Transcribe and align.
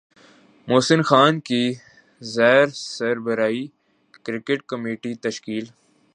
محسن 0.67 1.01
خان 1.01 1.39
کی 1.39 1.63
زیر 2.21 2.67
سربراہی 2.75 3.65
کرکٹ 4.25 4.63
کمیٹی 4.63 5.13
تشکیل 5.21 5.65